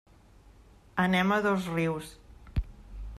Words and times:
Anem 1.03 1.35
a 1.35 1.39
Dosrius. 1.47 2.11